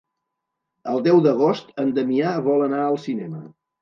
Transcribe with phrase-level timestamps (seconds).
[0.93, 3.45] El deu d'agost en Damià vol anar al cinema.